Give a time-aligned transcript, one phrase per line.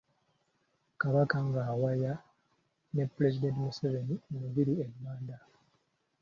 [1.01, 2.13] Kabaka ng'awaya
[2.93, 5.37] ne pulezidenti Museveni mu lubiri e Banda.